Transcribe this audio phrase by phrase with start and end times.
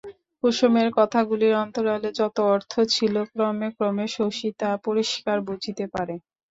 [0.43, 6.15] কুসুমের কথাগুলির অন্তরালে যত অর্থ ছিল ক্রমে ক্রমে শশী তা পরিষ্কার বুঝিতে পারে।